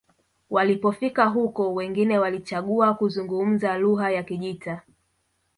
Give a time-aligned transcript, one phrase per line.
[0.49, 4.81] walipofika huko wengine walichagua kuzungumza lugha ya kijita